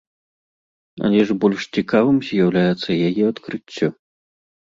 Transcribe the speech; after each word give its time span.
Але 1.09 1.19
ж 1.31 1.35
больш 1.43 1.61
цікавым 1.75 2.17
з'яўляецца 2.29 2.89
яе 3.07 3.23
адкрыццё. 3.33 3.87